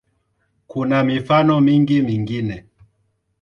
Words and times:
Kuna 0.67 1.03
mifano 1.03 1.61
mingi 1.61 2.01
mingine. 2.01 2.65